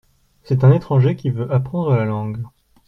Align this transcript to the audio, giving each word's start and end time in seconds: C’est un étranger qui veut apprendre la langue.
C’est 0.41 0.63
un 0.63 0.71
étranger 0.71 1.15
qui 1.15 1.29
veut 1.29 1.53
apprendre 1.53 1.93
la 1.95 2.05
langue. 2.05 2.41